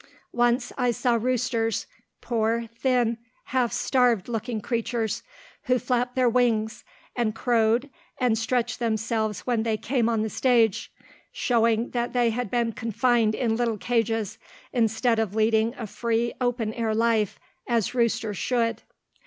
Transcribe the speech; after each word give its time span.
Once 0.33 0.73
I 0.79 0.89
saw 0.89 1.13
roosters 1.13 1.85
poor, 2.21 2.67
thin, 2.73 3.19
half 3.43 3.71
starved 3.71 4.27
looking 4.27 4.59
creatures, 4.59 5.21
who 5.65 5.77
flapped 5.77 6.15
their 6.15 6.27
wings, 6.27 6.83
and 7.15 7.35
crowed, 7.35 7.87
and 8.17 8.35
stretched 8.35 8.79
themselves 8.79 9.41
when 9.41 9.61
they 9.61 9.77
came 9.77 10.09
on 10.09 10.23
the 10.23 10.29
stage, 10.31 10.91
showing 11.31 11.91
that 11.91 12.13
they 12.13 12.31
had 12.31 12.49
been 12.49 12.71
confined 12.71 13.35
in 13.35 13.55
little 13.55 13.77
cages, 13.77 14.39
instead 14.73 15.19
of 15.19 15.35
leading 15.35 15.75
a 15.75 15.85
free, 15.85 16.33
open 16.41 16.73
air 16.73 16.95
life 16.95 17.39
as 17.67 17.93
roosters 17.93 18.39
should. 18.39 18.81